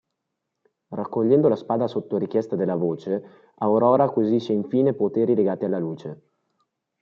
[0.87, 6.21] Raccogliendo la spada sotto richiesta della voce, Aurora acquisisce infine poteri legati alla luce.